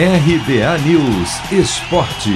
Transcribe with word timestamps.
RBA 0.00 0.78
News 0.86 1.50
Esporte. 1.50 2.30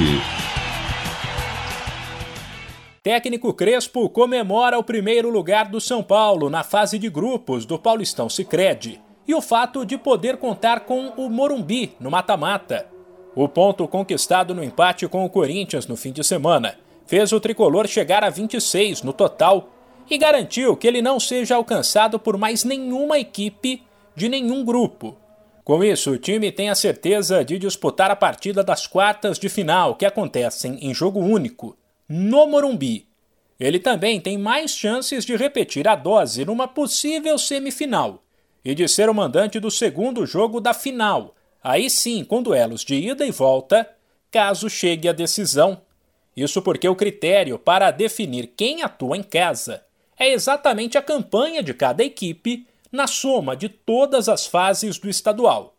Técnico 3.01 3.55
Crespo 3.55 4.11
comemora 4.11 4.77
o 4.81 4.83
primeiro 4.83 5.31
lugar 5.31 5.69
do 5.69 5.81
São 5.81 6.03
Paulo 6.03 6.51
na 6.51 6.65
fase 6.65 6.99
de 6.99 7.09
grupos 7.09 7.65
do 7.65 7.79
Paulistão 7.79 8.29
Sicredi 8.29 9.01
e 9.29 9.33
o 9.33 9.41
fato 9.41 9.87
de 9.87 9.97
poder 9.97 10.39
contar 10.39 10.81
com 10.81 11.11
o 11.11 11.31
Morumbi 11.31 11.95
no 12.01 12.11
mata-mata. 12.11 12.89
O 13.33 13.49
ponto 13.49 13.87
conquistado 13.87 14.53
no 14.57 14.65
empate 14.65 15.07
com 15.07 15.25
o 15.25 15.31
Corinthians 15.31 15.87
no 15.87 15.97
fim 15.97 16.11
de 16.11 16.25
semana 16.25 16.77
fez 17.07 17.31
o 17.31 17.39
tricolor 17.39 17.87
chegar 17.87 18.25
a 18.25 18.29
26 18.29 19.03
no 19.03 19.13
total 19.13 19.69
e 20.11 20.19
garantiu 20.19 20.77
que 20.77 20.89
ele 20.89 21.01
não 21.01 21.21
seja 21.21 21.55
alcançado 21.55 22.19
por 22.19 22.37
mais 22.37 22.65
nenhuma 22.65 23.21
equipe 23.21 23.85
de 24.17 24.29
nenhum 24.29 24.65
grupo. 24.65 25.22
Com 25.65 25.85
isso, 25.85 26.11
o 26.11 26.19
time 26.19 26.51
tem 26.51 26.71
a 26.71 26.75
certeza 26.75 27.45
de 27.45 27.57
disputar 27.57 28.11
a 28.11 28.17
partida 28.17 28.65
das 28.65 28.87
quartas 28.87 29.39
de 29.39 29.49
final, 29.49 29.95
que 29.95 30.05
acontecem 30.05 30.77
em 30.83 30.93
jogo 30.93 31.21
único, 31.21 31.77
no 32.09 32.47
Morumbi. 32.47 33.07
Ele 33.61 33.79
também 33.79 34.21
tem 34.21 34.37
mais 34.37 34.73
chances 34.73 35.25
de 35.25 35.37
repetir 35.37 35.87
a 35.87 35.95
dose 35.95 36.45
numa 36.45 36.67
possível 36.67 37.39
semifinal 37.39 38.25
e 38.65 38.75
de 38.75 38.89
ser 38.89 39.09
o 39.09 39.15
mandante 39.15 39.61
do 39.61 39.71
segundo 39.71 40.27
jogo 40.27 40.61
da 40.61 40.75
final, 40.75 41.35
aí 41.63 41.89
sim 41.89 42.25
com 42.25 42.43
duelos 42.43 42.85
de 42.85 42.97
ida 42.97 43.25
e 43.25 43.31
volta, 43.31 43.89
caso 44.33 44.69
chegue 44.69 45.09
a 45.09 45.13
decisão. 45.13 45.81
Isso 46.37 46.61
porque 46.61 46.89
o 46.89 46.97
critério 46.97 47.57
para 47.57 47.93
definir 47.93 48.49
quem 48.57 48.83
atua 48.83 49.17
em 49.17 49.23
casa 49.23 49.85
é 50.19 50.33
exatamente 50.33 50.99
a 50.99 51.03
campanha 51.03 51.63
de 51.63 51.73
cada 51.73 52.03
equipe 52.03 52.67
na 52.93 53.07
soma 53.07 53.57
de 53.57 53.69
todas 53.69 54.29
as 54.29 54.47
fases 54.47 54.99
do 54.99 55.09
estadual. 55.09 55.75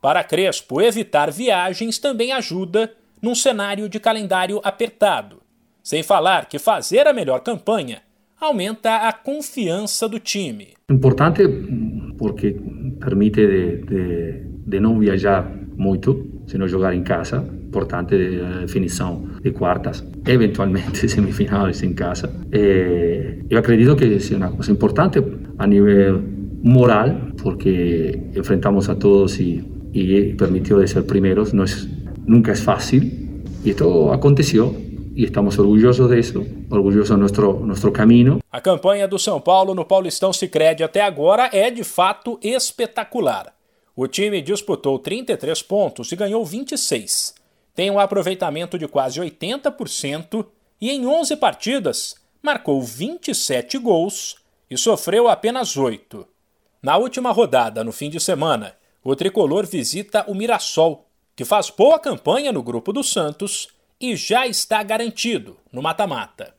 Para 0.00 0.24
Crespo, 0.24 0.80
evitar 0.80 1.30
viagens 1.30 1.98
também 1.98 2.32
ajuda 2.32 2.92
num 3.20 3.34
cenário 3.34 3.88
de 3.88 4.00
calendário 4.00 4.60
apertado. 4.64 5.42
Sem 5.82 6.02
falar 6.02 6.46
que 6.46 6.58
fazer 6.58 7.06
a 7.06 7.12
melhor 7.12 7.40
campanha 7.40 8.02
aumenta 8.40 9.08
a 9.08 9.12
confiança 9.12 10.08
do 10.08 10.18
time. 10.18 10.74
Importante 10.90 11.42
porque 12.18 12.56
permite 13.00 13.46
de, 13.46 13.76
de, 13.84 14.42
de 14.66 14.80
não 14.80 14.98
viajar 14.98 15.48
muito, 15.76 16.42
senão 16.46 16.66
jogar 16.68 16.94
em 16.94 17.02
casa. 17.02 17.38
Importante 17.38 18.14
a 18.14 18.60
definição 18.60 19.26
de 19.42 19.50
quartas, 19.52 20.04
eventualmente 20.26 21.06
semifinais 21.08 21.82
em 21.82 21.94
casa. 21.94 22.30
Eh, 22.52 23.38
eu 23.48 23.58
acredito 23.58 23.96
que 23.96 24.04
é 24.04 24.36
uma 24.36 24.50
coisa 24.50 24.72
importante 24.72 25.18
a 25.58 25.66
nível 25.66 26.22
moral, 26.62 27.32
porque 27.42 28.30
enfrentamos 28.34 28.88
a 28.88 28.98
todos 28.98 29.40
y, 29.40 29.64
y 29.92 30.34
permitió 30.34 30.78
de 30.78 30.86
ser 30.86 31.06
primeros. 31.06 31.52
No 31.52 31.64
es, 31.64 31.88
nunca 32.24 32.52
es 32.52 32.62
fácil 32.62 33.42
y 33.64 33.70
esto 33.70 34.12
aconteció 34.12 34.74
e 35.14 35.24
estamos 35.24 35.58
orgulhosos 35.58 36.10
disso, 36.10 36.44
orgulhosos 36.70 37.10
do 37.10 37.18
nosso, 37.18 37.52
nosso 37.64 37.92
caminho. 37.92 38.40
A 38.50 38.60
campanha 38.60 39.06
do 39.06 39.18
São 39.18 39.40
Paulo 39.40 39.74
no 39.74 39.84
Paulistão 39.84 40.32
Sicredi 40.32 40.82
até 40.82 41.02
agora 41.02 41.50
é 41.52 41.70
de 41.70 41.84
fato 41.84 42.38
espetacular. 42.42 43.54
O 43.94 44.06
time 44.06 44.40
disputou 44.40 44.98
33 44.98 45.62
pontos 45.62 46.10
e 46.10 46.16
ganhou 46.16 46.44
26. 46.44 47.34
Tem 47.74 47.90
um 47.90 47.98
aproveitamento 47.98 48.78
de 48.78 48.88
quase 48.88 49.20
80% 49.20 50.46
e 50.80 50.90
em 50.90 51.06
11 51.06 51.36
partidas 51.36 52.14
marcou 52.42 52.82
27 52.82 53.78
gols 53.78 54.36
e 54.70 54.76
sofreu 54.78 55.28
apenas 55.28 55.76
8. 55.76 56.31
Na 56.82 56.96
última 56.96 57.30
rodada, 57.30 57.84
no 57.84 57.92
fim 57.92 58.10
de 58.10 58.18
semana, 58.18 58.76
o 59.04 59.14
tricolor 59.14 59.64
visita 59.64 60.24
o 60.26 60.34
Mirassol, 60.34 61.06
que 61.36 61.44
faz 61.44 61.70
boa 61.70 61.96
campanha 61.96 62.50
no 62.50 62.60
grupo 62.60 62.92
do 62.92 63.04
Santos 63.04 63.68
e 64.00 64.16
já 64.16 64.48
está 64.48 64.82
garantido 64.82 65.56
no 65.72 65.80
mata-mata. 65.80 66.52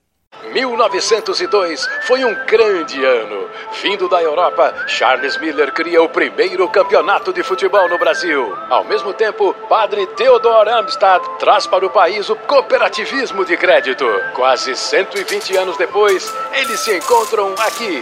1902 0.53 1.85
foi 2.03 2.23
um 2.23 2.33
grande 2.45 3.03
ano. 3.03 3.49
Vindo 3.81 4.07
da 4.07 4.23
Europa, 4.23 4.87
Charles 4.87 5.37
Miller 5.39 5.73
cria 5.73 6.01
o 6.01 6.07
primeiro 6.07 6.69
campeonato 6.69 7.33
de 7.33 7.43
futebol 7.43 7.89
no 7.89 7.97
Brasil. 7.97 8.55
Ao 8.69 8.85
mesmo 8.85 9.13
tempo, 9.13 9.53
padre 9.67 10.07
Theodor 10.07 10.69
Amstad 10.69 11.21
traz 11.37 11.67
para 11.67 11.85
o 11.85 11.89
país 11.89 12.29
o 12.29 12.35
cooperativismo 12.37 13.43
de 13.43 13.57
crédito. 13.57 14.05
Quase 14.33 14.73
120 14.73 15.57
anos 15.57 15.75
depois, 15.75 16.33
eles 16.53 16.79
se 16.79 16.95
encontram 16.95 17.53
aqui 17.59 18.01